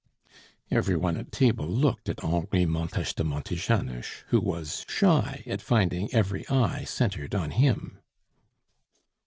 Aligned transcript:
Every 0.71 0.95
one 0.95 1.15
at 1.15 1.31
table 1.31 1.67
looked 1.67 2.09
at 2.09 2.23
Henri 2.23 2.65
Montes 2.65 3.13
de 3.13 3.23
Montejanos, 3.23 4.23
who 4.29 4.41
was 4.41 4.83
shy 4.89 5.43
at 5.45 5.61
finding 5.61 6.11
every 6.11 6.43
eye 6.49 6.85
centred 6.85 7.35
on 7.35 7.51
him. 7.51 7.99